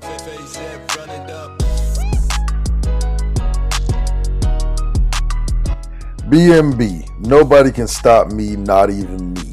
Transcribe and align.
That, 0.00 0.96
run 0.96 1.10
it 1.10 1.30
up. 1.30 1.58
BMB, 6.30 7.20
nobody 7.26 7.70
can 7.70 7.86
stop 7.86 8.32
me, 8.32 8.56
not 8.56 8.88
even 8.88 9.34
me. 9.34 9.52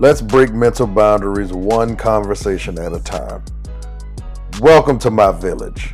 Let's 0.00 0.22
break 0.22 0.54
mental 0.54 0.86
boundaries 0.86 1.52
one 1.52 1.94
conversation 1.94 2.78
at 2.78 2.94
a 2.94 3.00
time. 3.00 3.44
Welcome 4.60 4.98
to 5.00 5.10
my 5.10 5.30
village. 5.32 5.92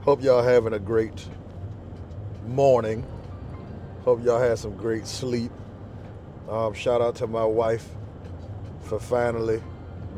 Hope 0.00 0.22
y'all 0.22 0.42
having 0.42 0.72
a 0.72 0.78
great 0.78 1.26
morning. 2.46 3.04
Hope 4.04 4.24
y'all 4.24 4.40
had 4.40 4.58
some 4.58 4.76
great 4.76 5.06
sleep. 5.06 5.52
Um, 6.48 6.74
shout 6.74 7.00
out 7.00 7.14
to 7.16 7.28
my 7.28 7.44
wife 7.44 7.88
for 8.80 8.98
finally 8.98 9.62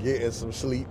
getting 0.02 0.30
some 0.30 0.52
sleep. 0.52 0.88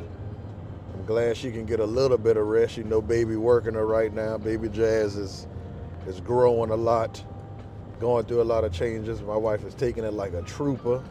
I'm 0.94 1.04
glad 1.04 1.36
she 1.36 1.52
can 1.52 1.66
get 1.66 1.80
a 1.80 1.86
little 1.86 2.20
bit 2.20 2.38
of 2.38 2.46
rest. 2.46 2.78
You 2.78 2.84
know, 2.84 3.02
baby 3.02 3.36
working 3.36 3.74
her 3.74 3.88
right 3.88 4.14
now. 4.14 4.38
Baby 4.38 4.70
Jazz 4.70 5.16
is 5.16 5.48
is 6.06 6.22
growing 6.22 6.70
a 6.70 6.76
lot, 6.76 7.24
going 8.00 8.26
through 8.26 8.44
a 8.44 8.44
lot 8.44 8.64
of 8.64 8.72
changes. 8.72 9.24
My 9.24 9.38
wife 9.38 9.66
is 9.66 9.74
taking 9.74 10.04
it 10.04 10.14
like 10.14 10.34
a 10.34 10.44
trooper. 10.44 11.04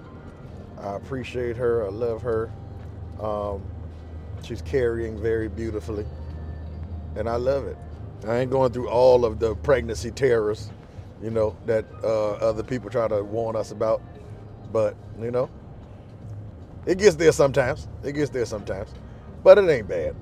I 0.79 0.95
appreciate 0.95 1.57
her. 1.57 1.85
I 1.85 1.91
love 1.91 2.23
her. 2.23 2.53
Um, 3.21 3.61
she's 4.45 4.63
carrying 4.63 5.21
very 5.21 5.49
beautifully, 5.49 6.07
and 7.17 7.29
I 7.29 7.37
love 7.37 7.67
it. 7.67 7.77
I 8.25 8.39
ain't 8.39 8.53
going 8.53 8.73
through 8.73 8.89
all 8.89 9.25
of 9.25 9.41
the 9.41 9.57
pregnancy 9.57 10.13
terrors, 10.13 10.71
you 11.23 11.31
know, 11.31 11.57
that 11.67 11.87
uh, 12.05 12.33
other 12.33 12.63
people 12.63 12.91
try 12.91 13.09
to 13.09 13.23
warn 13.23 13.57
us 13.57 13.71
about. 13.73 14.03
But 14.73 14.97
you 15.21 15.31
know, 15.31 15.51
it 16.87 16.99
gets 16.99 17.17
there 17.17 17.33
sometimes. 17.33 17.89
It 18.05 18.13
gets 18.13 18.31
there 18.31 18.47
sometimes, 18.47 18.91
but 19.45 19.59
it 19.59 19.69
ain't 19.71 19.89
bad. 19.89 20.17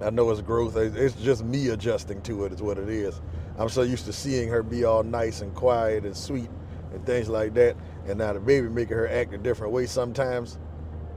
I 0.00 0.10
know 0.10 0.30
it's 0.30 0.40
growth. 0.40 0.76
It's 0.76 1.16
just 1.16 1.44
me 1.44 1.68
adjusting 1.68 2.22
to 2.22 2.44
it. 2.44 2.52
Is 2.52 2.62
what 2.62 2.78
it 2.78 2.88
is. 2.88 3.20
I'm 3.58 3.68
so 3.68 3.82
used 3.82 4.06
to 4.06 4.12
seeing 4.12 4.48
her 4.48 4.62
be 4.62 4.84
all 4.84 5.02
nice 5.02 5.40
and 5.42 5.54
quiet 5.54 6.04
and 6.04 6.16
sweet 6.16 6.50
and 6.92 7.04
things 7.06 7.28
like 7.28 7.54
that, 7.54 7.76
and 8.06 8.18
now 8.18 8.32
the 8.32 8.40
baby 8.40 8.68
making 8.68 8.96
her 8.96 9.08
act 9.08 9.34
a 9.34 9.38
different 9.38 9.72
way 9.72 9.86
sometimes. 9.86 10.58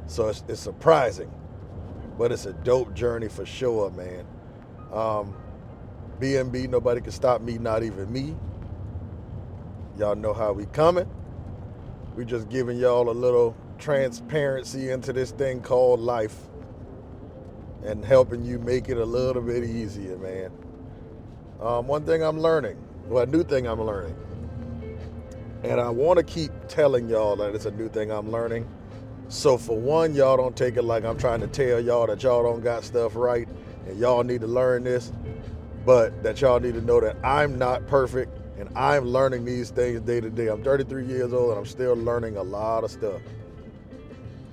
So 0.07 0.29
it's, 0.29 0.43
it's 0.47 0.59
surprising, 0.61 1.31
but 2.17 2.31
it's 2.31 2.45
a 2.45 2.53
dope 2.53 2.93
journey 2.93 3.29
for 3.29 3.45
sure, 3.45 3.91
man. 3.91 4.25
Um, 4.93 5.35
BMB, 6.19 6.69
nobody 6.69 7.01
can 7.01 7.11
stop 7.11 7.41
me, 7.41 7.57
not 7.57 7.83
even 7.83 8.11
me. 8.11 8.35
Y'all 9.97 10.15
know 10.15 10.33
how 10.33 10.53
we 10.53 10.65
coming. 10.67 11.09
We 12.15 12.25
just 12.25 12.49
giving 12.49 12.77
y'all 12.77 13.09
a 13.09 13.11
little 13.11 13.55
transparency 13.77 14.89
into 14.89 15.11
this 15.11 15.31
thing 15.31 15.61
called 15.61 15.99
life 15.99 16.35
and 17.83 18.05
helping 18.05 18.43
you 18.43 18.59
make 18.59 18.89
it 18.89 18.97
a 18.97 19.05
little 19.05 19.41
bit 19.41 19.63
easier, 19.63 20.17
man. 20.17 20.51
Um, 21.61 21.87
one 21.87 22.05
thing 22.05 22.23
I'm 22.23 22.39
learning, 22.39 22.77
well, 23.07 23.23
a 23.23 23.25
new 23.25 23.43
thing 23.43 23.67
I'm 23.67 23.81
learning, 23.81 24.15
and 25.63 25.79
I 25.79 25.89
want 25.89 26.17
to 26.17 26.23
keep 26.23 26.51
telling 26.67 27.07
y'all 27.09 27.35
that 27.35 27.53
it's 27.53 27.65
a 27.65 27.71
new 27.71 27.89
thing 27.89 28.11
I'm 28.11 28.31
learning. 28.31 28.67
So 29.27 29.57
for 29.57 29.77
one, 29.77 30.13
y'all 30.15 30.37
don't 30.37 30.55
take 30.55 30.77
it 30.77 30.83
like 30.83 31.05
I'm 31.05 31.17
trying 31.17 31.41
to 31.41 31.47
tell 31.47 31.79
y'all 31.79 32.07
that 32.07 32.23
y'all 32.23 32.43
don't 32.43 32.61
got 32.61 32.83
stuff 32.83 33.15
right 33.15 33.47
and 33.87 33.99
y'all 33.99 34.23
need 34.23 34.41
to 34.41 34.47
learn 34.47 34.83
this, 34.83 35.11
but 35.85 36.23
that 36.23 36.41
y'all 36.41 36.59
need 36.59 36.73
to 36.75 36.81
know 36.81 36.99
that 37.01 37.17
I'm 37.23 37.57
not 37.57 37.87
perfect 37.87 38.40
and 38.57 38.69
I'm 38.77 39.05
learning 39.05 39.45
these 39.45 39.71
things 39.71 40.01
day 40.01 40.21
to 40.21 40.29
day. 40.29 40.47
I'm 40.47 40.63
33 40.63 41.05
years 41.05 41.33
old 41.33 41.49
and 41.49 41.59
I'm 41.59 41.65
still 41.65 41.95
learning 41.95 42.37
a 42.37 42.43
lot 42.43 42.83
of 42.83 42.91
stuff. 42.91 43.21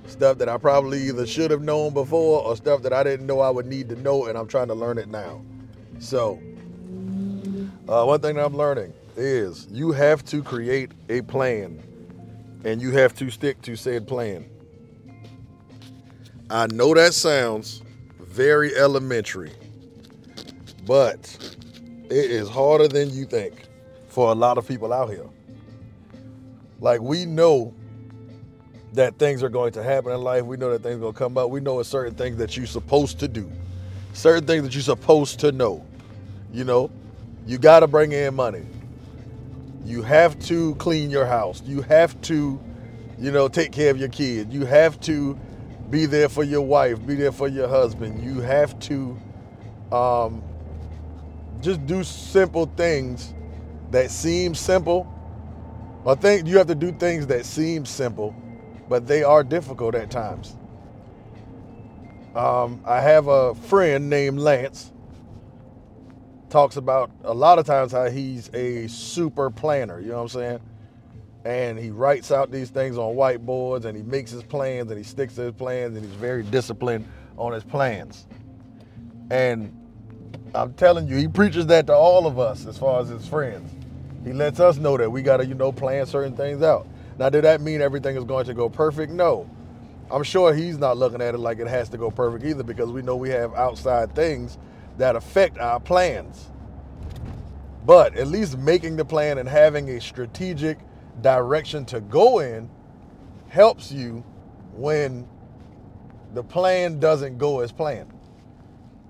Stuff 0.07 0.39
that 0.39 0.49
I 0.49 0.57
probably 0.57 1.03
either 1.03 1.27
should 1.27 1.51
have 1.51 1.61
known 1.61 1.93
before 1.93 2.43
or 2.43 2.55
stuff 2.55 2.81
that 2.81 2.93
I 2.93 3.03
didn't 3.03 3.27
know 3.27 3.39
I 3.41 3.49
would 3.49 3.67
need 3.67 3.89
to 3.89 3.95
know 3.97 4.25
and 4.25 4.37
I'm 4.37 4.47
trying 4.47 4.67
to 4.69 4.73
learn 4.73 4.97
it 4.97 5.07
now. 5.07 5.41
So, 5.99 6.39
uh, 7.87 8.03
one 8.05 8.19
thing 8.19 8.35
that 8.35 8.45
I'm 8.45 8.57
learning 8.57 8.93
is 9.15 9.67
you 9.69 9.91
have 9.91 10.23
to 10.25 10.41
create 10.41 10.91
a 11.09 11.21
plan 11.21 11.81
and 12.63 12.81
you 12.81 12.91
have 12.91 13.15
to 13.17 13.29
stick 13.29 13.61
to 13.63 13.75
said 13.75 14.07
plan. 14.07 14.49
I 16.49 16.65
know 16.67 16.95
that 16.95 17.13
sounds 17.13 17.83
very 18.19 18.75
elementary, 18.75 19.51
but 20.87 21.37
it 22.05 22.31
is 22.31 22.49
harder 22.49 22.87
than 22.87 23.11
you 23.11 23.25
think 23.25 23.68
for 24.19 24.33
a 24.33 24.35
lot 24.35 24.57
of 24.57 24.67
people 24.67 24.91
out 24.91 25.09
here. 25.09 25.29
Like 26.81 26.99
we 26.99 27.25
know 27.25 27.73
that 28.91 29.17
things 29.17 29.41
are 29.43 29.47
going 29.47 29.71
to 29.71 29.81
happen 29.81 30.11
in 30.11 30.19
life. 30.19 30.43
We 30.43 30.57
know 30.57 30.71
that 30.71 30.83
things 30.83 30.97
are 30.97 30.99
going 30.99 31.13
to 31.13 31.17
come 31.17 31.37
up. 31.37 31.49
We 31.49 31.61
know 31.61 31.79
it's 31.79 31.87
certain 31.87 32.15
things 32.15 32.35
that 32.35 32.57
you're 32.57 32.65
supposed 32.65 33.17
to 33.19 33.29
do, 33.29 33.49
certain 34.11 34.45
things 34.45 34.63
that 34.63 34.73
you're 34.73 34.81
supposed 34.81 35.39
to 35.39 35.53
know. 35.53 35.85
You 36.51 36.65
know, 36.65 36.91
you 37.47 37.57
got 37.57 37.79
to 37.79 37.87
bring 37.87 38.11
in 38.11 38.35
money. 38.35 38.65
You 39.85 40.01
have 40.01 40.37
to 40.47 40.75
clean 40.75 41.09
your 41.09 41.25
house. 41.25 41.63
You 41.65 41.81
have 41.83 42.19
to, 42.23 42.59
you 43.17 43.31
know, 43.31 43.47
take 43.47 43.71
care 43.71 43.89
of 43.89 43.97
your 43.97 44.09
kids. 44.09 44.53
You 44.53 44.65
have 44.65 44.99
to 45.03 45.39
be 45.89 46.07
there 46.07 46.27
for 46.27 46.43
your 46.43 46.63
wife. 46.63 47.07
Be 47.07 47.15
there 47.15 47.31
for 47.31 47.47
your 47.47 47.69
husband. 47.69 48.21
You 48.21 48.41
have 48.41 48.77
to 48.81 49.17
um, 49.93 50.43
just 51.61 51.85
do 51.85 52.03
simple 52.03 52.65
things 52.75 53.33
that 53.91 54.11
seem 54.11 54.55
simple. 54.55 55.07
I 56.05 56.15
think 56.15 56.47
you 56.47 56.57
have 56.57 56.67
to 56.67 56.75
do 56.75 56.91
things 56.91 57.27
that 57.27 57.45
seem 57.45 57.85
simple, 57.85 58.35
but 58.87 59.07
they 59.07 59.23
are 59.23 59.43
difficult 59.43 59.95
at 59.95 60.09
times. 60.09 60.55
Um, 62.35 62.81
I 62.85 63.01
have 63.01 63.27
a 63.27 63.55
friend 63.55 64.09
named 64.09 64.39
Lance. 64.39 64.91
Talks 66.49 66.77
about 66.77 67.11
a 67.23 67.33
lot 67.33 67.59
of 67.59 67.65
times 67.65 67.91
how 67.91 68.09
he's 68.09 68.49
a 68.53 68.87
super 68.87 69.49
planner. 69.49 69.99
You 69.99 70.09
know 70.09 70.15
what 70.15 70.21
I'm 70.21 70.29
saying? 70.29 70.59
And 71.45 71.77
he 71.77 71.89
writes 71.89 72.31
out 72.31 72.51
these 72.51 72.69
things 72.69 72.97
on 72.97 73.15
whiteboards, 73.15 73.85
and 73.85 73.95
he 73.95 74.03
makes 74.03 74.31
his 74.31 74.43
plans, 74.43 74.89
and 74.89 74.97
he 74.97 75.03
sticks 75.03 75.35
to 75.35 75.41
his 75.41 75.53
plans, 75.53 75.95
and 75.95 76.05
he's 76.05 76.15
very 76.15 76.43
disciplined 76.43 77.07
on 77.37 77.53
his 77.53 77.63
plans. 77.63 78.25
And 79.29 79.75
I'm 80.53 80.73
telling 80.73 81.07
you, 81.07 81.17
he 81.17 81.27
preaches 81.27 81.67
that 81.67 81.87
to 81.87 81.93
all 81.93 82.25
of 82.25 82.39
us 82.39 82.65
as 82.65 82.77
far 82.77 82.99
as 83.01 83.09
his 83.09 83.27
friends. 83.27 83.71
He 84.23 84.33
lets 84.33 84.59
us 84.59 84.77
know 84.77 84.97
that 84.97 85.09
we 85.11 85.21
got 85.21 85.37
to, 85.37 85.45
you 85.45 85.55
know, 85.55 85.71
plan 85.71 86.05
certain 86.05 86.35
things 86.35 86.61
out. 86.61 86.87
Now, 87.17 87.29
did 87.29 87.43
that 87.43 87.61
mean 87.61 87.81
everything 87.81 88.15
is 88.15 88.23
going 88.23 88.45
to 88.45 88.53
go 88.53 88.69
perfect? 88.69 89.11
No. 89.11 89.49
I'm 90.11 90.23
sure 90.23 90.53
he's 90.53 90.77
not 90.77 90.97
looking 90.97 91.21
at 91.21 91.35
it 91.35 91.37
like 91.37 91.59
it 91.59 91.67
has 91.67 91.89
to 91.89 91.97
go 91.97 92.09
perfect 92.09 92.43
either 92.43 92.63
because 92.63 92.89
we 92.89 93.01
know 93.01 93.15
we 93.15 93.29
have 93.29 93.53
outside 93.53 94.15
things 94.15 94.57
that 94.97 95.15
affect 95.15 95.59
our 95.59 95.79
plans. 95.79 96.49
But 97.85 98.15
at 98.15 98.27
least 98.27 98.57
making 98.57 98.97
the 98.97 99.05
plan 99.05 99.37
and 99.37 99.47
having 99.47 99.89
a 99.89 100.01
strategic 100.01 100.79
direction 101.21 101.85
to 101.85 102.01
go 102.01 102.39
in 102.39 102.69
helps 103.49 103.91
you 103.91 104.23
when 104.73 105.27
the 106.33 106.43
plan 106.43 106.99
doesn't 106.99 107.37
go 107.37 107.61
as 107.61 107.71
planned. 107.71 108.11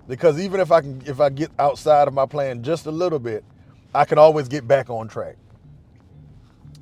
Because 0.08 0.40
even 0.40 0.60
if 0.60 0.72
I 0.72 0.82
can 0.82 1.02
if 1.06 1.20
I 1.20 1.30
get 1.30 1.52
outside 1.60 2.08
of 2.08 2.14
my 2.14 2.26
plan 2.26 2.64
just 2.64 2.86
a 2.86 2.92
little 2.92 3.20
bit, 3.20 3.44
I 3.94 4.06
can 4.06 4.18
always 4.18 4.48
get 4.48 4.68
back 4.68 4.90
on 4.90 5.08
track. 5.08 5.36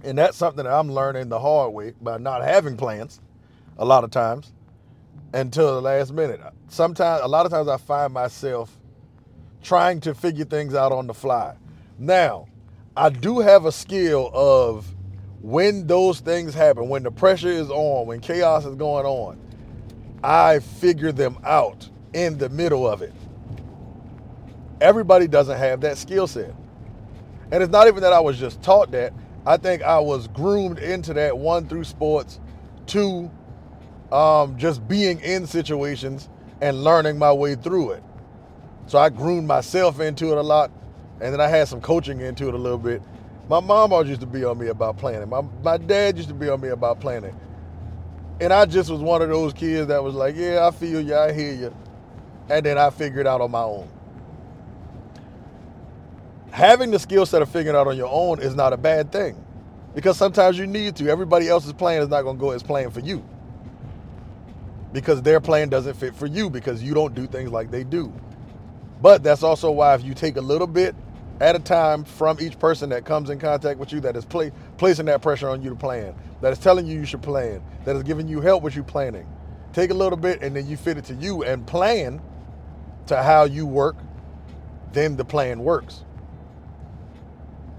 And 0.04 0.18
that's 0.18 0.38
something 0.38 0.64
that 0.64 0.72
I'm 0.72 0.92
learning 0.92 1.30
the 1.30 1.40
hard 1.40 1.74
way 1.74 1.94
by 2.02 2.18
not 2.18 2.44
having 2.44 2.78
plans 2.78 3.20
a 3.78 3.86
lot 3.86 4.04
of 4.04 4.12
times 4.12 4.54
until 5.34 5.76
the 5.76 5.82
last 5.82 6.14
minute. 6.14 6.42
Sometimes, 6.68 7.24
a 7.24 7.28
lot 7.28 7.46
of 7.46 7.52
times, 7.52 7.68
I 7.68 7.78
find 7.78 8.14
myself 8.14 8.78
trying 9.64 10.00
to 10.02 10.14
figure 10.14 10.46
things 10.46 10.76
out 10.76 10.92
on 10.92 11.08
the 11.08 11.14
fly. 11.14 11.56
Now, 11.98 12.48
I 12.96 13.10
do 13.10 13.40
have 13.40 13.66
a 13.66 13.72
skill 13.72 14.30
of 14.34 14.88
when 15.42 15.88
those 15.88 16.20
things 16.20 16.54
happen, 16.54 16.90
when 16.90 17.04
the 17.04 17.12
pressure 17.12 17.50
is 17.50 17.70
on, 17.70 18.08
when 18.08 18.20
chaos 18.20 18.66
is 18.66 18.76
going 18.76 19.06
on, 19.06 19.40
I 20.24 20.60
figure 20.60 21.12
them 21.12 21.38
out 21.44 21.90
in 22.14 22.38
the 22.38 22.50
middle 22.50 22.88
of 22.88 23.02
it. 23.02 23.14
Everybody 24.82 25.28
doesn't 25.28 25.58
have 25.58 25.82
that 25.82 25.98
skill 25.98 26.28
set. 26.28 26.54
And 27.52 27.64
it's 27.64 27.72
not 27.72 27.88
even 27.88 28.02
that 28.02 28.14
I 28.14 28.20
was 28.20 28.38
just 28.38 28.62
taught 28.62 28.92
that. 28.92 29.14
I 29.46 29.58
think 29.58 29.82
I 29.82 30.00
was 30.00 30.28
groomed 30.28 30.80
into 30.80 31.14
that 31.14 31.38
one 31.38 31.68
through 31.68 31.86
sports, 31.86 32.40
two, 32.86 33.32
um, 34.12 34.58
just 34.58 34.86
being 34.88 35.20
in 35.22 35.48
situations 35.48 36.28
and 36.60 36.84
learning 36.84 37.18
my 37.18 37.32
way 37.32 37.56
through 37.56 37.92
it. 37.92 38.04
So 38.88 38.98
I 39.00 39.10
groomed 39.10 39.48
myself 39.48 40.00
into 40.00 40.32
it 40.32 40.38
a 40.38 40.42
lot, 40.42 40.72
and 41.22 41.34
then 41.34 41.40
I 41.40 41.48
had 41.48 41.68
some 41.68 41.80
coaching 41.80 42.20
into 42.20 42.48
it 42.50 42.54
a 42.54 42.58
little 42.58 42.78
bit. 42.78 43.02
My 43.48 43.62
mom 43.62 43.94
always 43.94 44.10
used 44.10 44.22
to 44.22 44.28
be 44.28 44.44
on 44.44 44.58
me 44.58 44.68
about 44.68 44.98
planning. 44.98 45.30
My, 45.30 45.42
my 45.64 45.78
dad 45.78 46.18
used 46.18 46.30
to 46.30 46.36
be 46.36 46.50
on 46.50 46.60
me 46.60 46.70
about 46.70 47.00
planning. 47.00 47.38
And 48.42 48.52
I 48.52 48.66
just 48.66 48.90
was 48.90 49.00
one 49.00 49.22
of 49.22 49.30
those 49.30 49.54
kids 49.54 49.88
that 49.88 50.04
was 50.04 50.14
like, 50.14 50.36
yeah, 50.36 50.68
I 50.68 50.72
feel 50.72 51.00
you, 51.00 51.16
I 51.16 51.32
hear 51.32 51.54
you. 51.54 51.76
And 52.50 52.66
then 52.66 52.78
I 52.78 52.90
figured 52.90 53.26
it 53.26 53.28
out 53.28 53.42
on 53.42 53.52
my 53.52 53.62
own 53.62 53.90
having 56.52 56.92
the 56.92 57.00
skill 57.00 57.26
set 57.26 57.42
of 57.42 57.50
figuring 57.50 57.78
out 57.78 57.88
on 57.88 57.98
your 57.98 58.10
own 58.12 58.42
is 58.42 58.56
not 58.56 58.74
a 58.74 58.78
bad 58.78 59.12
thing. 59.12 59.44
Because 59.96 60.18
sometimes 60.18 60.58
you 60.58 60.68
need 60.68 60.96
to. 60.98 61.10
Everybody 61.10 61.50
else's 61.50 61.74
plan 61.74 62.02
is 62.02 62.10
not 62.10 62.22
going 62.22 62.38
to 62.38 62.40
go 62.40 62.52
as 62.52 62.62
planned 62.62 62.94
for 62.94 63.00
you. 63.00 63.28
Because 64.94 65.22
their 65.22 65.40
plan 65.40 65.70
doesn't 65.70 65.96
fit 65.96 66.16
for 66.16 66.28
you 66.28 66.50
because 66.50 66.84
you 66.84 66.94
don't 66.94 67.16
do 67.16 67.28
things 67.28 67.52
like 67.52 67.72
they 67.72 67.84
do. 67.84 68.14
But 69.02 69.24
that's 69.24 69.44
also 69.44 69.72
why 69.72 69.96
if 69.96 70.04
you 70.04 70.14
take 70.14 70.38
a 70.38 70.42
little 70.42 70.68
bit 70.68 70.96
at 71.40 71.56
a 71.56 71.60
time 71.60 72.04
from 72.04 72.38
each 72.40 72.58
person 72.58 72.90
that 72.90 73.06
comes 73.06 73.30
in 73.30 73.40
contact 73.40 73.80
with 73.80 73.92
you 73.92 74.00
that 74.02 74.16
is 74.16 74.26
placing 74.26 75.06
that 75.06 75.22
pressure 75.22 75.50
on 75.50 75.62
you 75.62 75.70
to 75.72 75.76
plan, 75.76 76.16
that 76.42 76.52
is 76.52 76.60
telling 76.60 76.88
you 76.88 77.00
you 77.00 77.06
should 77.06 77.22
plan, 77.22 77.62
that 77.86 77.96
is 77.96 78.04
giving 78.04 78.28
you 78.28 78.42
help 78.42 78.64
with 78.64 78.76
you 78.76 78.84
planning. 78.84 79.28
Take 79.74 79.92
a 79.92 79.94
little 79.94 80.18
bit 80.18 80.42
and 80.42 80.56
then 80.56 80.68
you 80.68 80.78
fit 80.78 80.98
it 80.98 81.06
to 81.06 81.14
you 81.16 81.44
and 81.44 81.66
plan 81.68 82.22
to 83.08 83.22
how 83.22 83.44
you 83.44 83.66
work, 83.66 83.96
then 84.94 85.16
the 85.16 85.26
plan 85.26 85.60
works. 85.60 86.04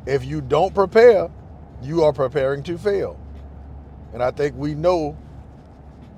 If 0.09 0.25
you 0.25 0.41
don't 0.41 0.75
prepare, 0.75 1.31
you 1.83 2.03
are 2.03 2.15
preparing 2.15 2.63
to 2.63 2.79
fail. 2.79 3.21
And 4.15 4.23
I 4.23 4.31
think 4.31 4.57
we 4.57 4.75
know 4.75 5.19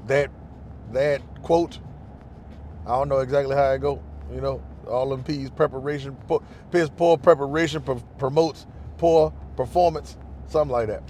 that 0.06 0.30
that 0.92 1.22
quote, 1.42 1.80
I 2.86 2.90
don't 2.90 3.08
know 3.08 3.18
exactly 3.18 3.56
how 3.56 3.72
it 3.72 3.80
go, 3.80 4.00
you 4.32 4.40
know, 4.40 4.62
all 4.88 5.08
them 5.08 5.24
P's 5.24 5.50
preparation, 5.50 6.16
poor, 6.28 6.40
poor 6.96 7.18
preparation 7.18 7.82
promotes 8.16 8.66
poor 8.96 9.32
performance, 9.56 10.16
something 10.46 10.72
like 10.72 10.86
that. 10.86 11.02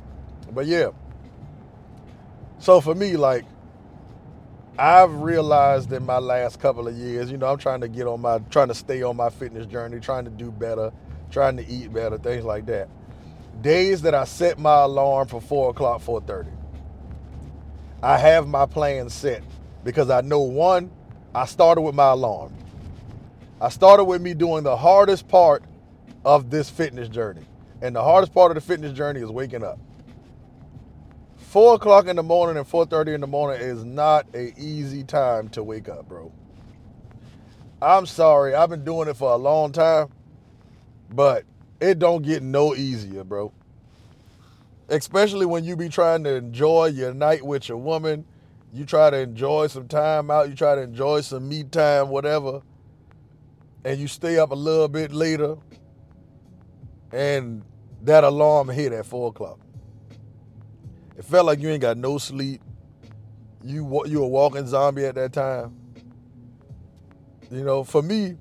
But 0.55 0.67
yeah. 0.67 0.91
So 2.61 2.81
for 2.81 2.95
me, 2.95 3.17
like, 3.17 3.45
I've 4.79 5.13
realized 5.17 5.93
in 5.93 6.07
my 6.07 6.19
last 6.19 6.61
couple 6.61 6.89
of 6.89 6.97
years, 6.97 7.31
you 7.31 7.37
know, 7.37 7.47
I'm 7.47 7.59
trying 7.59 7.83
to 7.83 7.89
get 7.89 8.07
on 8.07 8.23
my, 8.23 8.39
trying 8.51 8.69
to 8.69 8.75
stay 8.75 9.03
on 9.03 9.17
my 9.17 9.29
fitness 9.29 9.67
journey, 9.67 10.01
trying 10.01 10.25
to 10.25 10.31
do 10.31 10.51
better, 10.51 10.93
trying 11.31 11.57
to 11.57 11.67
eat 11.67 11.93
better, 11.93 12.19
things 12.19 12.45
like 12.45 12.67
that. 12.67 12.89
Days 13.63 14.03
that 14.03 14.15
I 14.15 14.25
set 14.25 14.59
my 14.59 14.83
alarm 14.83 15.29
for 15.29 15.41
four 15.41 15.71
o'clock, 15.71 16.01
four 16.01 16.21
thirty. 16.21 16.51
I 18.03 18.17
have 18.19 18.49
my 18.49 18.67
plan 18.67 19.11
set 19.11 19.43
because 19.85 20.11
I 20.11 20.23
know 20.23 20.41
one, 20.41 20.91
I 21.35 21.47
started 21.47 21.83
with 21.83 21.95
my 21.95 22.11
alarm. 22.11 22.55
I 23.61 23.69
started 23.69 24.05
with 24.05 24.23
me 24.23 24.35
doing 24.35 24.65
the 24.65 24.77
hardest 24.77 25.29
part 25.29 25.63
of 26.25 26.51
this 26.51 26.71
fitness 26.71 27.09
journey. 27.09 27.43
And 27.83 27.95
the 27.95 28.03
hardest 28.03 28.33
part 28.33 28.51
of 28.51 28.55
the 28.55 28.61
fitness 28.61 28.93
journey 28.93 29.21
is 29.21 29.31
waking 29.31 29.65
up. 29.65 29.79
Four 31.37 31.75
o'clock 31.75 32.07
in 32.07 32.17
the 32.17 32.23
morning 32.23 32.57
and 32.57 32.67
4:30 32.67 33.15
in 33.15 33.21
the 33.21 33.27
morning 33.27 33.61
is 33.61 33.85
not 33.85 34.27
a 34.35 34.55
easy 34.59 35.03
time 35.03 35.49
to 35.51 35.63
wake 35.63 35.89
up, 35.89 36.09
bro. 36.09 36.31
I'm 37.83 38.07
sorry, 38.07 38.55
I've 38.55 38.71
been 38.71 38.85
doing 38.85 39.09
it 39.09 39.17
for 39.17 39.33
a 39.33 39.37
long 39.37 39.73
time, 39.73 40.09
but 41.15 41.45
it 41.81 41.99
don't 41.99 42.23
get 42.23 42.43
no 42.43 42.75
easier, 42.75 43.25
bro. 43.25 43.53
Especially 44.89 45.47
when 45.47 45.65
you 45.65 45.77
be 45.77 45.89
trying 45.89 46.25
to 46.25 46.35
enjoy 46.35 46.87
your 46.87 47.15
night 47.15 47.45
with 47.45 47.69
your 47.69 47.79
woman, 47.79 48.25
you 48.73 48.85
try 48.85 49.11
to 49.11 49.19
enjoy 49.19 49.67
some 49.69 49.89
time 49.89 50.31
out, 50.31 50.49
you 50.49 50.55
try 50.55 50.75
to 50.75 50.81
enjoy 50.81 51.21
some 51.21 51.49
me 51.49 51.65
time, 51.65 52.09
whatever 52.09 52.63
and 53.85 53.99
you 53.99 54.09
stay 54.09 54.39
up 54.39 54.51
a 54.51 54.55
little 54.55 54.89
bit 54.89 55.13
later, 55.13 55.57
and 57.13 57.63
that 58.03 58.25
alarm 58.25 58.69
hit 58.69 58.93
at 58.93 59.07
four 59.07 59.29
o'clock. 59.29 59.59
It 61.17 61.25
felt 61.25 61.47
like 61.47 61.61
you 61.61 61.69
ain't 61.71 61.83
got 61.83 61.97
no 61.97 62.19
sleep. 62.19 62.61
You 63.63 64.05
you 64.07 64.23
a 64.23 64.29
walking 64.29 64.67
zombie 64.67 65.05
at 65.05 65.15
that 65.17 65.33
time. 65.33 65.77
You 67.51 67.65
know, 67.65 67.85
for 67.85 68.01
me, 68.01 68.37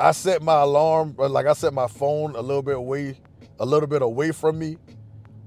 I 0.00 0.12
set 0.12 0.42
my 0.42 0.62
alarm, 0.62 1.14
uh, 1.18 1.28
like 1.28 1.46
I 1.46 1.52
set 1.52 1.72
my 1.72 1.86
phone 1.86 2.34
a 2.36 2.40
little 2.40 2.62
bit 2.62 2.76
away, 2.76 3.16
a 3.60 3.66
little 3.66 3.86
bit 3.88 4.02
away 4.02 4.32
from 4.32 4.58
me, 4.58 4.76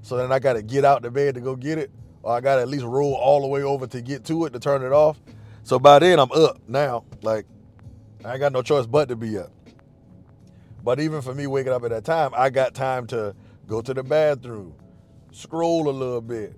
so 0.02 0.16
then 0.16 0.32
I 0.32 0.38
got 0.38 0.54
to 0.54 0.62
get 0.62 0.84
out 0.84 1.02
the 1.02 1.10
bed 1.10 1.34
to 1.34 1.40
go 1.40 1.54
get 1.56 1.78
it, 1.78 1.90
or 2.22 2.34
I 2.34 2.40
got 2.40 2.56
to 2.56 2.62
at 2.62 2.68
least 2.68 2.84
roll 2.84 3.14
all 3.14 3.42
the 3.42 3.46
way 3.46 3.62
over 3.62 3.86
to 3.86 4.00
get 4.00 4.24
to 4.26 4.46
it 4.46 4.52
to 4.54 4.60
turn 4.60 4.82
it 4.82 4.92
off. 4.92 5.20
So 5.64 5.78
by 5.78 5.98
then 5.98 6.18
I'm 6.18 6.32
up 6.32 6.60
now, 6.66 7.04
like 7.22 7.46
I 8.24 8.32
ain't 8.32 8.40
got 8.40 8.52
no 8.52 8.62
choice 8.62 8.86
but 8.86 9.08
to 9.10 9.16
be 9.16 9.38
up. 9.38 9.52
But 10.82 11.00
even 11.00 11.22
for 11.22 11.34
me 11.34 11.46
waking 11.46 11.72
up 11.72 11.84
at 11.84 11.90
that 11.90 12.04
time, 12.04 12.32
I 12.34 12.50
got 12.50 12.74
time 12.74 13.06
to 13.08 13.34
go 13.66 13.82
to 13.82 13.94
the 13.94 14.02
bathroom, 14.02 14.74
scroll 15.32 15.88
a 15.88 15.92
little 15.92 16.22
bit, 16.22 16.56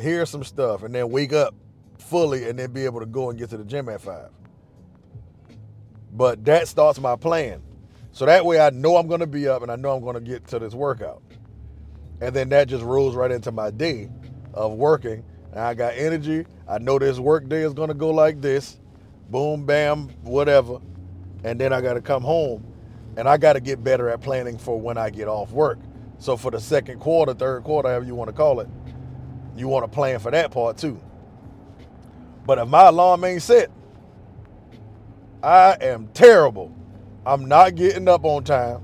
hear 0.00 0.26
some 0.26 0.44
stuff, 0.44 0.82
and 0.82 0.94
then 0.94 1.10
wake 1.10 1.32
up 1.32 1.54
fully 1.98 2.48
and 2.48 2.58
then 2.58 2.72
be 2.72 2.84
able 2.84 3.00
to 3.00 3.06
go 3.06 3.30
and 3.30 3.38
get 3.38 3.50
to 3.50 3.56
the 3.56 3.64
gym 3.64 3.88
at 3.88 4.00
five. 4.00 4.30
But 6.14 6.44
that 6.46 6.68
starts 6.68 7.00
my 7.00 7.16
plan. 7.16 7.62
So 8.12 8.26
that 8.26 8.46
way 8.46 8.60
I 8.60 8.70
know 8.70 8.96
I'm 8.96 9.08
gonna 9.08 9.26
be 9.26 9.48
up 9.48 9.62
and 9.62 9.72
I 9.72 9.76
know 9.76 9.96
I'm 9.96 10.04
gonna 10.04 10.20
get 10.20 10.46
to 10.48 10.60
this 10.60 10.74
workout. 10.74 11.22
And 12.20 12.34
then 12.34 12.48
that 12.50 12.68
just 12.68 12.84
rolls 12.84 13.16
right 13.16 13.30
into 13.32 13.52
my 13.52 13.70
day 13.70 14.10
of 14.54 14.72
working. 14.74 15.24
And 15.52 15.60
I 15.60 15.74
got 15.74 15.94
energy. 15.96 16.46
I 16.68 16.78
know 16.78 16.98
this 16.98 17.18
work 17.18 17.48
day 17.48 17.62
is 17.62 17.74
gonna 17.74 17.94
go 17.94 18.10
like 18.10 18.40
this 18.40 18.78
boom, 19.30 19.66
bam, 19.66 20.08
whatever. 20.22 20.78
And 21.44 21.60
then 21.60 21.72
I 21.72 21.80
got 21.80 21.94
to 21.94 22.00
come 22.00 22.22
home 22.22 22.64
and 23.16 23.28
I 23.28 23.36
got 23.36 23.54
to 23.54 23.60
get 23.60 23.82
better 23.84 24.08
at 24.08 24.20
planning 24.20 24.58
for 24.58 24.80
when 24.80 24.98
I 24.98 25.10
get 25.10 25.28
off 25.28 25.50
work. 25.50 25.78
So 26.18 26.36
for 26.36 26.50
the 26.50 26.60
second 26.60 27.00
quarter, 27.00 27.34
third 27.34 27.64
quarter, 27.64 27.88
however 27.88 28.04
you 28.06 28.14
want 28.14 28.28
to 28.28 28.34
call 28.36 28.60
it, 28.60 28.68
you 29.56 29.68
want 29.68 29.84
to 29.84 29.88
plan 29.88 30.18
for 30.20 30.30
that 30.30 30.50
part 30.50 30.78
too. 30.78 31.00
But 32.46 32.58
if 32.58 32.68
my 32.68 32.88
alarm 32.88 33.24
ain't 33.24 33.42
set, 33.42 33.70
I 35.44 35.76
am 35.82 36.08
terrible. 36.14 36.74
I'm 37.26 37.44
not 37.44 37.74
getting 37.74 38.08
up 38.08 38.24
on 38.24 38.44
time. 38.44 38.82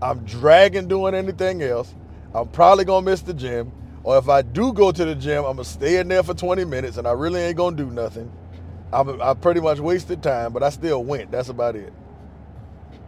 I'm 0.00 0.24
dragging 0.24 0.88
doing 0.88 1.14
anything 1.14 1.60
else. 1.60 1.94
I'm 2.34 2.48
probably 2.48 2.86
gonna 2.86 3.04
miss 3.04 3.20
the 3.20 3.34
gym. 3.34 3.70
Or 4.04 4.16
if 4.16 4.26
I 4.26 4.40
do 4.40 4.72
go 4.72 4.90
to 4.90 5.04
the 5.04 5.14
gym, 5.14 5.44
I'm 5.44 5.56
gonna 5.56 5.64
stay 5.64 5.98
in 5.98 6.08
there 6.08 6.22
for 6.22 6.32
20 6.32 6.64
minutes 6.64 6.96
and 6.96 7.06
I 7.06 7.10
really 7.10 7.42
ain't 7.42 7.58
gonna 7.58 7.76
do 7.76 7.90
nothing. 7.90 8.32
I, 8.90 9.02
I 9.02 9.34
pretty 9.34 9.60
much 9.60 9.80
wasted 9.80 10.22
time, 10.22 10.54
but 10.54 10.62
I 10.62 10.70
still 10.70 11.04
went. 11.04 11.30
That's 11.30 11.50
about 11.50 11.76
it. 11.76 11.92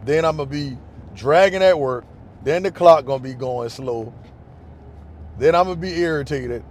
Then 0.05 0.23
I'm 0.23 0.37
gonna 0.37 0.47
be 0.47 0.77
dragging 1.15 1.63
at 1.63 1.79
work. 1.79 2.05
Then 2.43 2.61
the 2.61 2.71
clock 2.71 3.05
gonna 3.05 3.23
be 3.23 3.33
going 3.33 3.69
slow. 3.69 4.13
Then 5.39 5.55
I'm 5.55 5.65
gonna 5.65 5.75
be 5.75 5.99
irritated. 5.99 6.63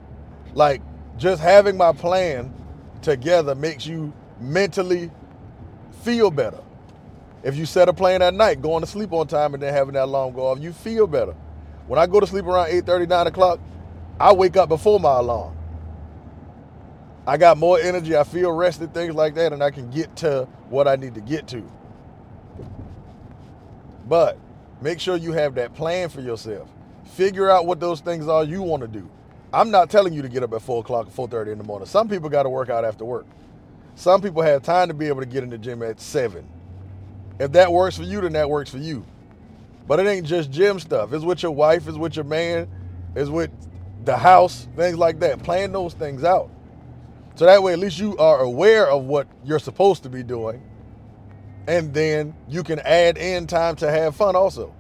Like 0.55 0.81
just 1.17 1.43
having 1.43 1.77
my 1.77 1.91
plan 1.91 2.55
together 3.03 3.57
makes 3.57 3.85
you 3.85 4.13
mentally 4.39 5.11
feel 6.03 6.31
better. 6.31 6.61
If 7.43 7.57
you 7.57 7.67
set 7.67 7.89
a 7.89 7.93
plan 7.93 8.23
at 8.23 8.35
night, 8.35 8.61
going 8.61 8.83
to 8.83 8.87
sleep 8.87 9.13
on 9.13 9.27
time 9.27 9.55
and 9.55 9.63
then 9.63 9.73
having 9.73 9.95
that 9.95 10.05
alarm 10.05 10.35
go 10.35 10.49
off, 10.49 10.61
you 10.61 10.73
feel 10.73 11.07
better. 11.07 11.35
When 11.87 11.99
I 11.99 12.07
go 12.07 12.21
to 12.21 12.27
sleep 12.27 12.45
around 12.45 12.69
8 12.69 12.85
30, 12.85 13.07
9 13.07 13.27
o'clock, 13.29 13.61
I 14.19 14.33
wake 14.33 14.57
up 14.57 14.69
before 14.69 15.01
my 15.01 15.19
alarm. 15.19 15.57
I 17.27 17.37
got 17.37 17.59
more 17.59 17.79
energy, 17.79 18.17
I 18.17 18.25
feel 18.25 18.53
rested, 18.53 18.93
things 18.93 19.15
like 19.15 19.35
that, 19.35 19.53
and 19.53 19.63
I 19.63 19.71
can 19.71 19.91
get 19.91 20.15
to 20.17 20.49
what 20.69 20.89
I 20.89 20.97
need 20.97 21.15
to 21.15 21.21
get 21.21 21.47
to. 21.49 21.65
But 24.09 24.39
make 24.81 25.01
sure 25.01 25.17
you 25.17 25.33
have 25.33 25.55
that 25.55 25.75
plan 25.75 26.09
for 26.09 26.21
yourself. 26.21 26.69
Figure 27.05 27.51
out 27.51 27.67
what 27.67 27.81
those 27.81 28.01
things 28.01 28.29
are 28.29 28.45
you 28.45 28.63
want 28.63 28.83
to 28.83 28.89
do. 28.89 29.09
I'm 29.53 29.71
not 29.71 29.91
telling 29.91 30.13
you 30.13 30.23
to 30.23 30.29
get 30.29 30.43
up 30.43 30.53
at 30.53 30.63
4 30.63 30.81
o'clock 30.81 31.09
or 31.17 31.29
4.30 31.29 31.53
in 31.53 31.59
the 31.59 31.65
morning. 31.65 31.87
Some 31.87 32.09
people 32.09 32.29
got 32.29 32.45
to 32.45 32.51
work 32.51 32.69
out 32.69 32.85
after 32.85 33.05
work. 33.05 33.27
Some 33.95 34.23
people 34.23 34.43
have 34.43 34.63
time 34.63 34.89
to 34.89 34.95
be 34.95 35.09
able 35.09 35.21
to 35.21 35.27
get 35.27 35.43
in 35.43 35.51
the 35.51 35.59
gym 35.59 35.83
at 35.83 36.01
7. 36.01 36.47
If 37.39 37.53
that 37.53 37.73
works 37.73 37.97
for 37.97 38.03
you, 38.03 38.21
then 38.21 38.33
that 38.35 38.49
works 38.49 38.71
for 38.71 38.79
you. 38.79 39.05
But 39.87 40.01
it 40.01 40.07
ain't 40.07 40.27
just 40.27 40.51
gym 40.51 40.79
stuff. 40.79 41.13
It's 41.13 41.25
with 41.25 41.43
your 41.43 41.53
wife, 41.53 41.89
it's 41.89 41.99
with 41.99 42.17
your 42.17 42.25
man, 42.25 42.69
it's 43.15 43.31
with 43.31 43.51
the 44.05 44.17
house, 44.17 44.69
things 44.77 44.97
like 44.97 45.21
that. 45.21 45.43
Plan 45.43 45.73
those 45.73 45.95
things 45.95 46.25
out. 46.25 46.51
So 47.35 47.47
that 47.47 47.63
way, 47.63 47.73
at 47.73 47.79
least 47.79 47.99
you 47.99 48.17
are 48.19 48.41
aware 48.41 48.89
of 48.91 49.05
what 49.05 49.27
you're 49.45 49.59
supposed 49.59 50.03
to 50.03 50.09
be 50.09 50.23
doing. 50.23 50.63
And 51.67 51.93
then 51.95 52.35
you 52.49 52.63
can 52.63 52.79
add 52.81 53.17
in 53.19 53.47
time 53.47 53.77
to 53.77 53.91
have 53.91 54.17
fun 54.17 54.37
also. 54.37 54.75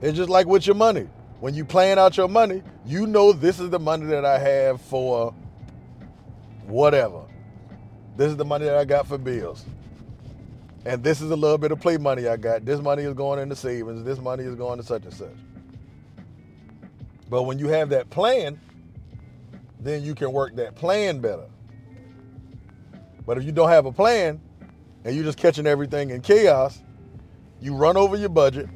It's 0.00 0.16
just 0.16 0.30
like 0.30 0.46
with 0.46 0.66
your 0.66 0.76
money. 0.76 1.08
When 1.40 1.54
you 1.54 1.64
plan 1.64 1.98
out 1.98 2.16
your 2.16 2.28
money, 2.28 2.62
you 2.84 3.06
know 3.06 3.32
this 3.32 3.60
is 3.60 3.70
the 3.70 3.78
money 3.78 4.06
that 4.06 4.24
I 4.24 4.38
have 4.38 4.80
for 4.80 5.34
whatever. 6.68 7.22
This 8.16 8.30
is 8.30 8.36
the 8.36 8.44
money 8.44 8.64
that 8.66 8.76
I 8.76 8.84
got 8.84 9.06
for 9.06 9.18
bills. 9.18 9.64
And 10.84 11.02
this 11.02 11.20
is 11.20 11.30
a 11.30 11.36
little 11.36 11.58
bit 11.58 11.72
of 11.72 11.80
play 11.80 11.96
money 11.96 12.28
I 12.28 12.36
got. 12.36 12.64
This 12.64 12.80
money 12.80 13.02
is 13.02 13.14
going 13.14 13.40
into 13.40 13.56
savings. 13.56 14.04
This 14.04 14.18
money 14.18 14.44
is 14.44 14.54
going 14.54 14.78
to 14.78 14.84
such 14.84 15.04
and 15.04 15.12
such. 15.12 15.36
But 17.28 17.42
when 17.42 17.58
you 17.58 17.68
have 17.68 17.90
that 17.90 18.10
plan, 18.10 18.60
then 19.80 20.02
you 20.02 20.14
can 20.14 20.32
work 20.32 20.56
that 20.56 20.74
plan 20.76 21.20
better. 21.20 21.46
But 23.26 23.38
if 23.38 23.44
you 23.44 23.52
don't 23.52 23.68
have 23.68 23.86
a 23.86 23.92
plan 23.92 24.40
and 25.04 25.14
you're 25.14 25.24
just 25.24 25.38
catching 25.38 25.66
everything 25.66 26.10
in 26.10 26.22
chaos, 26.22 26.80
you 27.60 27.74
run 27.74 27.96
over 27.96 28.16
your 28.16 28.30
budget, 28.30 28.68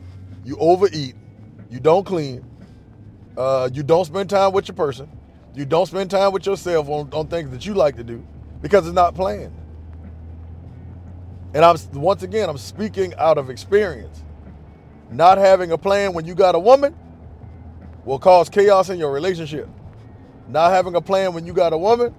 you 0.45 0.57
overeat, 0.59 1.15
you 1.71 1.81
don't 1.81 2.05
clean, 2.05 2.45
uh, 3.37 3.71
you 3.73 3.83
don't 3.83 4.05
spend 4.05 4.29
time 4.29 4.53
with 4.53 4.69
your 4.69 4.75
person, 4.75 5.09
you 5.55 5.65
don't 5.65 5.87
spend 5.87 6.11
time 6.11 6.33
with 6.33 6.47
yourself 6.47 6.89
on, 6.89 7.11
on 7.13 7.27
things 7.27 7.51
that 7.51 7.67
you 7.67 7.75
like 7.75 7.97
to 7.97 8.05
do 8.05 8.27
because 8.63 8.87
it's 8.87 8.95
not 8.95 9.15
planned. 9.15 9.55
And 11.55 11.65
I'm 11.65 11.77
once 11.93 12.23
again, 12.23 12.49
I'm 12.49 12.59
speaking 12.59 13.15
out 13.19 13.39
of 13.39 13.51
experience. 13.51 14.23
Not 15.11 15.37
having 15.39 15.73
a 15.73 15.79
plan 15.79 16.15
when 16.15 16.25
you 16.25 16.35
got 16.35 16.55
a 16.55 16.59
woman 16.59 16.97
will 18.05 18.19
cause 18.19 18.49
chaos 18.49 18.89
in 18.89 18.99
your 18.99 19.13
relationship. 19.13 19.69
Not 20.49 20.71
having 20.71 20.95
a 20.95 21.01
plan 21.01 21.35
when 21.35 21.47
you 21.47 21.53
got 21.53 21.73
a 21.73 21.79
woman 21.79 22.15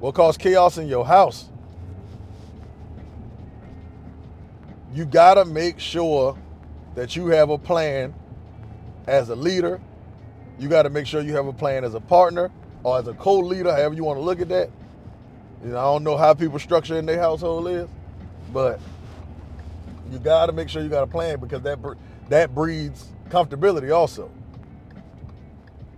will 0.00 0.12
cause 0.12 0.36
chaos 0.36 0.78
in 0.78 0.88
your 0.88 1.04
house. 1.04 1.48
You 4.94 5.06
got 5.06 5.34
to 5.34 5.44
make 5.44 5.80
sure 5.80 6.38
that 6.94 7.16
you 7.16 7.26
have 7.28 7.50
a 7.50 7.58
plan 7.58 8.14
as 9.06 9.30
a 9.30 9.34
leader. 9.34 9.80
You 10.62 10.68
got 10.68 10.84
to 10.84 10.90
make 10.90 11.08
sure 11.08 11.20
you 11.22 11.34
have 11.34 11.48
a 11.48 11.52
plan 11.52 11.82
as 11.82 11.94
a 11.94 12.00
partner 12.00 12.48
or 12.84 12.96
as 12.96 13.08
a 13.08 13.14
co-leader, 13.14 13.72
however 13.72 13.96
you 13.96 14.04
want 14.04 14.18
to 14.18 14.22
look 14.22 14.40
at 14.40 14.48
that. 14.50 14.70
You 15.64 15.70
know, 15.70 15.78
I 15.78 15.82
don't 15.82 16.04
know 16.04 16.16
how 16.16 16.34
people 16.34 16.60
structure 16.60 16.96
in 16.96 17.04
their 17.04 17.18
household 17.18 17.66
is, 17.66 17.88
but 18.52 18.78
you 20.12 20.20
got 20.20 20.46
to 20.46 20.52
make 20.52 20.68
sure 20.68 20.80
you 20.80 20.88
got 20.88 21.02
a 21.02 21.06
plan 21.08 21.40
because 21.40 21.62
that 21.62 21.80
that 22.28 22.54
breeds 22.54 23.08
comfortability 23.28 23.92
also. 23.92 24.30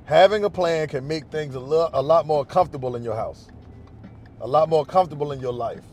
Having 0.07 0.45
a 0.45 0.51
plan 0.51 0.89
can 0.89 1.07
make 1.07 1.27
things 1.27 1.55
a, 1.57 1.61
lo- 1.61 1.91
a 1.93 2.01
lot 2.01 2.27
more 2.27 2.47
comfortable 2.47 2.97
in 2.97 3.03
your 3.03 3.17
house, 3.17 3.49
a 4.41 4.47
lot 4.47 4.71
more 4.71 4.87
comfortable 4.87 5.33
in 5.33 5.41
your 5.41 5.53
life, 5.53 5.85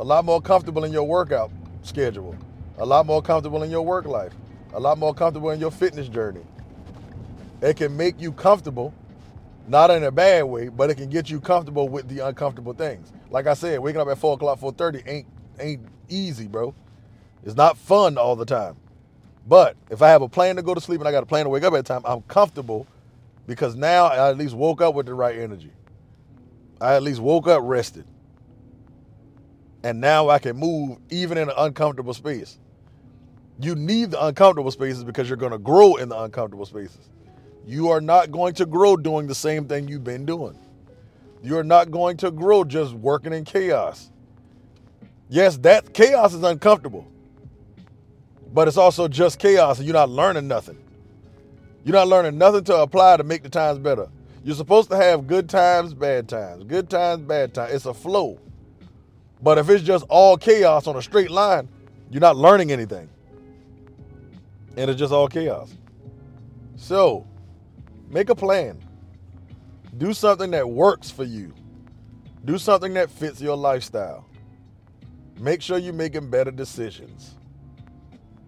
a 0.00 0.04
lot 0.04 0.24
more 0.24 0.42
comfortable 0.42 0.82
in 0.82 0.90
your 0.90 1.04
workout 1.04 1.52
schedule, 1.82 2.36
a 2.78 2.84
lot 2.84 3.06
more 3.06 3.22
comfortable 3.22 3.62
in 3.62 3.70
your 3.70 3.82
work 3.82 4.06
life, 4.06 4.32
a 4.74 4.80
lot 4.80 4.98
more 4.98 5.14
comfortable 5.14 5.50
in 5.50 5.60
your 5.60 5.70
fitness 5.70 6.08
journey. 6.08 6.42
It 7.62 7.76
can 7.76 7.96
make 7.96 8.20
you 8.20 8.32
comfortable, 8.32 8.94
not 9.68 9.90
in 9.90 10.04
a 10.04 10.12
bad 10.12 10.44
way, 10.44 10.68
but 10.68 10.90
it 10.90 10.96
can 10.96 11.10
get 11.10 11.30
you 11.30 11.40
comfortable 11.40 11.88
with 11.88 12.08
the 12.08 12.26
uncomfortable 12.26 12.74
things. 12.74 13.12
Like 13.30 13.46
I 13.46 13.54
said, 13.54 13.80
waking 13.80 14.00
up 14.00 14.08
at 14.08 14.18
four 14.18 14.34
o'clock, 14.34 14.58
four 14.60 14.72
thirty 14.72 15.02
ain't 15.06 15.26
ain't 15.60 15.86
easy, 16.08 16.48
bro. 16.48 16.74
It's 17.44 17.56
not 17.56 17.78
fun 17.78 18.18
all 18.18 18.36
the 18.36 18.46
time. 18.46 18.76
But 19.46 19.76
if 19.90 20.02
I 20.02 20.08
have 20.10 20.22
a 20.22 20.28
plan 20.28 20.56
to 20.56 20.62
go 20.62 20.74
to 20.74 20.80
sleep 20.80 21.00
and 21.00 21.08
I 21.08 21.12
got 21.12 21.22
a 21.22 21.26
plan 21.26 21.44
to 21.44 21.50
wake 21.50 21.64
up 21.64 21.74
at 21.74 21.86
time, 21.86 22.02
I'm 22.04 22.22
comfortable 22.22 22.86
because 23.46 23.76
now 23.76 24.06
I 24.06 24.30
at 24.30 24.38
least 24.38 24.54
woke 24.54 24.82
up 24.82 24.94
with 24.94 25.06
the 25.06 25.14
right 25.14 25.38
energy. 25.38 25.72
I 26.80 26.94
at 26.96 27.02
least 27.02 27.20
woke 27.20 27.48
up 27.48 27.62
rested. 27.64 28.06
And 29.84 30.00
now 30.00 30.30
I 30.30 30.38
can 30.40 30.56
move 30.56 30.98
even 31.10 31.38
in 31.38 31.48
an 31.48 31.54
uncomfortable 31.58 32.14
space. 32.14 32.58
You 33.60 33.74
need 33.76 34.12
the 34.12 34.24
uncomfortable 34.24 34.70
spaces 34.72 35.04
because 35.04 35.28
you're 35.28 35.38
going 35.38 35.52
to 35.52 35.58
grow 35.58 35.96
in 35.96 36.08
the 36.10 36.20
uncomfortable 36.20 36.66
spaces. 36.66 37.10
You 37.66 37.90
are 37.90 38.00
not 38.00 38.30
going 38.30 38.54
to 38.54 38.66
grow 38.66 38.96
doing 38.96 39.26
the 39.26 39.34
same 39.34 39.66
thing 39.66 39.88
you've 39.88 40.04
been 40.04 40.24
doing. 40.24 40.56
You're 41.42 41.64
not 41.64 41.90
going 41.90 42.16
to 42.18 42.30
grow 42.30 42.64
just 42.64 42.94
working 42.94 43.32
in 43.32 43.44
chaos. 43.44 44.10
Yes, 45.28 45.56
that 45.58 45.92
chaos 45.92 46.32
is 46.32 46.44
uncomfortable, 46.44 47.06
but 48.54 48.68
it's 48.68 48.76
also 48.76 49.08
just 49.08 49.40
chaos 49.40 49.78
and 49.78 49.86
you're 49.86 49.94
not 49.94 50.08
learning 50.08 50.46
nothing. 50.46 50.78
You're 51.84 51.94
not 51.94 52.08
learning 52.08 52.38
nothing 52.38 52.64
to 52.64 52.76
apply 52.76 53.16
to 53.16 53.24
make 53.24 53.42
the 53.42 53.48
times 53.48 53.78
better. 53.80 54.08
You're 54.44 54.54
supposed 54.54 54.90
to 54.90 54.96
have 54.96 55.26
good 55.26 55.48
times, 55.48 55.92
bad 55.92 56.28
times, 56.28 56.64
good 56.64 56.88
times, 56.88 57.22
bad 57.22 57.52
times. 57.52 57.74
It's 57.74 57.86
a 57.86 57.94
flow. 57.94 58.40
But 59.42 59.58
if 59.58 59.68
it's 59.68 59.82
just 59.82 60.04
all 60.08 60.36
chaos 60.36 60.86
on 60.86 60.96
a 60.96 61.02
straight 61.02 61.30
line, 61.30 61.68
you're 62.10 62.20
not 62.20 62.36
learning 62.36 62.70
anything. 62.70 63.08
And 64.76 64.88
it's 64.88 64.98
just 64.98 65.12
all 65.12 65.26
chaos. 65.26 65.72
So, 66.76 67.26
make 68.08 68.28
a 68.28 68.34
plan. 68.34 68.82
Do 69.96 70.12
something 70.12 70.50
that 70.50 70.68
works 70.68 71.10
for 71.10 71.24
you. 71.24 71.54
Do 72.44 72.58
something 72.58 72.94
that 72.94 73.10
fits 73.10 73.40
your 73.40 73.56
lifestyle. 73.56 74.26
Make 75.38 75.62
sure 75.62 75.78
you're 75.78 75.92
making 75.92 76.30
better 76.30 76.50
decisions. 76.50 77.34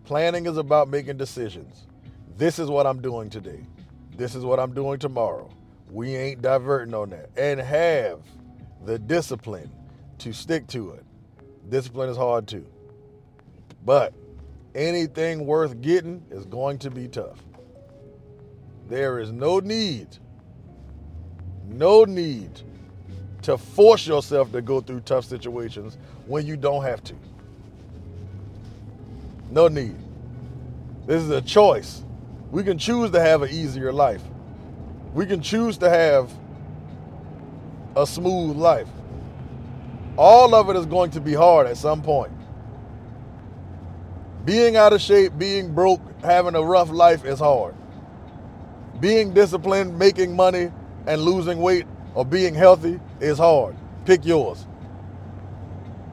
Planning 0.04 0.46
is 0.46 0.56
about 0.56 0.88
making 0.88 1.16
decisions. 1.16 1.86
This 2.36 2.58
is 2.58 2.68
what 2.68 2.86
I'm 2.86 3.02
doing 3.02 3.30
today. 3.30 3.66
This 4.16 4.34
is 4.34 4.44
what 4.44 4.58
I'm 4.58 4.72
doing 4.72 4.98
tomorrow. 4.98 5.50
We 5.90 6.14
ain't 6.16 6.42
diverting 6.42 6.94
on 6.94 7.10
that. 7.10 7.30
And 7.36 7.60
have 7.60 8.20
the 8.84 8.98
discipline 8.98 9.70
to 10.18 10.32
stick 10.32 10.66
to 10.68 10.92
it. 10.92 11.04
Discipline 11.68 12.08
is 12.08 12.16
hard 12.16 12.46
too. 12.46 12.66
But 13.84 14.14
anything 14.74 15.46
worth 15.46 15.80
getting 15.80 16.24
is 16.30 16.44
going 16.46 16.78
to 16.78 16.90
be 16.90 17.08
tough. 17.08 17.38
There 18.88 19.20
is 19.20 19.30
no 19.30 19.58
need, 19.60 20.08
no 21.66 22.04
need 22.04 22.50
to 23.42 23.58
force 23.58 24.06
yourself 24.06 24.50
to 24.52 24.62
go 24.62 24.80
through 24.80 25.00
tough 25.00 25.26
situations 25.26 25.98
when 26.26 26.46
you 26.46 26.56
don't 26.56 26.82
have 26.82 27.04
to. 27.04 27.14
No 29.50 29.68
need. 29.68 29.96
This 31.06 31.22
is 31.22 31.30
a 31.30 31.40
choice. 31.40 32.02
We 32.50 32.62
can 32.62 32.78
choose 32.78 33.10
to 33.10 33.20
have 33.20 33.42
an 33.42 33.50
easier 33.50 33.92
life. 33.92 34.22
We 35.14 35.26
can 35.26 35.42
choose 35.42 35.78
to 35.78 35.88
have 35.90 36.30
a 37.96 38.06
smooth 38.06 38.56
life. 38.56 38.88
All 40.16 40.54
of 40.54 40.68
it 40.70 40.76
is 40.76 40.86
going 40.86 41.10
to 41.12 41.20
be 41.20 41.34
hard 41.34 41.66
at 41.66 41.76
some 41.76 42.02
point. 42.02 42.32
Being 44.44 44.76
out 44.76 44.92
of 44.92 45.00
shape, 45.00 45.36
being 45.38 45.74
broke, 45.74 46.00
having 46.22 46.54
a 46.54 46.62
rough 46.62 46.90
life 46.90 47.24
is 47.24 47.38
hard. 47.38 47.74
Being 49.00 49.32
disciplined, 49.32 49.98
making 49.98 50.34
money, 50.34 50.70
and 51.06 51.22
losing 51.22 51.60
weight 51.60 51.86
or 52.14 52.24
being 52.24 52.54
healthy 52.54 53.00
is 53.20 53.38
hard. 53.38 53.76
Pick 54.04 54.24
yours. 54.24 54.66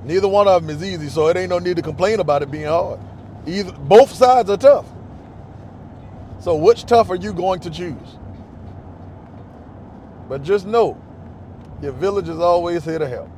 Neither 0.04 0.27
one 0.27 0.48
of 0.48 0.62
them 0.62 0.75
is 0.75 0.84
easy, 0.84 1.10
so 1.10 1.27
it 1.27 1.38
ain't 1.38 1.50
no 1.50 1.60
need 1.60 1.77
to 1.77 1.82
complain 1.82 2.20
about 2.20 2.44
it 2.44 2.51
being 2.51 2.65
hard. 2.65 3.00
Either 3.48 3.72
both 3.72 4.12
sides 4.12 4.50
are 4.50 4.58
tough. 4.58 4.86
So, 6.39 6.56
which 6.56 6.86
tough 6.86 7.10
are 7.10 7.15
you 7.15 7.34
going 7.34 7.60
to 7.62 7.70
choose? 7.70 8.18
But 10.30 10.44
just 10.44 10.65
know 10.65 11.01
your 11.82 11.92
village 11.94 12.30
is 12.30 12.39
always 12.39 12.84
here 12.84 13.00
to 13.00 13.08
help. 13.08 13.30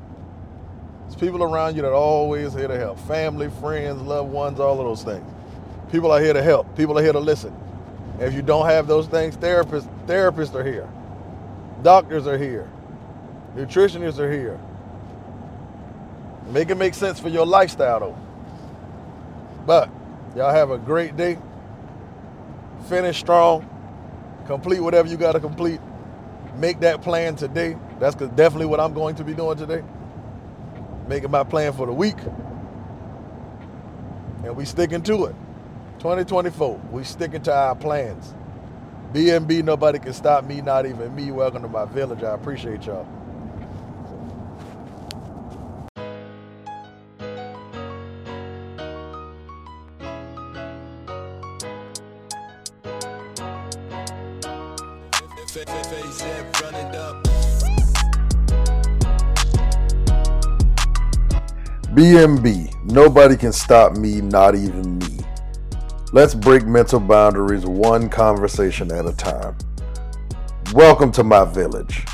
There's 1.03 1.15
people 1.15 1.41
around 1.43 1.75
you 1.75 1.81
that 1.83 1.89
are 1.89 1.93
always 1.93 2.53
here 2.53 2.67
to 2.67 2.77
help 2.77 2.99
family, 2.99 3.49
friends, 3.61 4.01
loved 4.01 4.31
ones, 4.31 4.59
all 4.59 4.79
of 4.79 4.85
those 4.85 5.03
things. 5.03 5.25
People 5.91 6.11
are 6.11 6.21
here 6.21 6.33
to 6.33 6.43
help, 6.43 6.75
people 6.75 6.99
are 6.99 7.03
here 7.03 7.13
to 7.13 7.19
listen. 7.19 7.55
If 8.19 8.33
you 8.33 8.41
don't 8.41 8.65
have 8.65 8.87
those 8.87 9.07
things, 9.07 9.37
therapists, 9.37 9.87
therapists 10.07 10.55
are 10.55 10.63
here, 10.63 10.89
doctors 11.83 12.27
are 12.27 12.37
here, 12.37 12.69
nutritionists 13.55 14.19
are 14.19 14.31
here. 14.31 14.59
Make 16.51 16.69
it 16.69 16.75
make 16.75 16.93
sense 16.93 17.19
for 17.19 17.29
your 17.29 17.45
lifestyle 17.45 17.99
though. 17.99 18.17
But 19.65 19.89
y'all 20.35 20.53
have 20.53 20.71
a 20.71 20.77
great 20.77 21.17
day 21.17 21.37
finish 22.87 23.19
strong, 23.19 23.67
complete 24.45 24.79
whatever 24.79 25.07
you 25.07 25.17
got 25.17 25.33
to 25.33 25.39
complete, 25.39 25.79
make 26.57 26.79
that 26.79 27.01
plan 27.01 27.35
today. 27.35 27.77
That's 27.99 28.15
definitely 28.15 28.67
what 28.67 28.79
I'm 28.79 28.93
going 28.93 29.15
to 29.15 29.23
be 29.23 29.33
doing 29.33 29.57
today. 29.57 29.83
Making 31.07 31.31
my 31.31 31.43
plan 31.43 31.73
for 31.73 31.85
the 31.85 31.93
week. 31.93 32.17
And 34.43 34.55
we 34.55 34.65
sticking 34.65 35.01
to 35.03 35.25
it. 35.25 35.35
2024, 35.99 36.79
we 36.91 37.03
sticking 37.03 37.41
to 37.41 37.53
our 37.53 37.75
plans. 37.75 38.35
BMB, 39.13 39.63
nobody 39.63 39.97
can 39.97 40.13
stop 40.13 40.43
me, 40.43 40.61
not 40.61 40.85
even 40.85 41.15
me. 41.15 41.31
Welcome 41.31 41.63
to 41.63 41.67
my 41.67 41.85
village. 41.85 42.21
I 42.21 42.35
appreciate 42.35 42.85
y'all. 42.85 43.07
BMB, 61.95 62.85
nobody 62.91 63.35
can 63.35 63.51
stop 63.51 63.97
me, 63.97 64.21
not 64.21 64.53
even 64.53 64.99
me. 64.99 65.26
Let's 66.13 66.33
break 66.33 66.65
mental 66.65 67.01
boundaries 67.01 67.65
one 67.65 68.07
conversation 68.07 68.93
at 68.93 69.05
a 69.05 69.13
time. 69.13 69.57
Welcome 70.73 71.11
to 71.11 71.23
my 71.25 71.43
village. 71.43 72.05